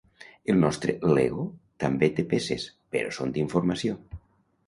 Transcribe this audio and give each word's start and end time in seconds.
El 0.53 0.55
nostre 0.61 0.95
L'Ego 1.09 1.43
també 1.83 2.09
té 2.19 2.25
peces, 2.33 2.65
però 2.97 3.11
són 3.19 3.35
d'informació. 3.37 4.01